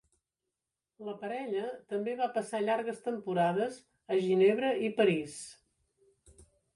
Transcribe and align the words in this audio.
La 1.09 1.13
parella 1.23 1.65
també 1.91 2.15
va 2.21 2.29
passar 2.37 2.61
llargues 2.63 3.03
temporades 3.09 3.77
a 4.15 4.21
Ginebra 4.23 4.71
i 4.89 4.93
París. 5.01 5.37